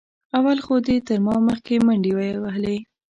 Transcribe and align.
اول 0.37 0.59
خو 0.65 0.73
دې 0.87 0.97
تر 1.07 1.17
ما 1.25 1.35
مخکې 1.47 1.75
منډې 1.85 2.11
وهلې. 2.41 2.77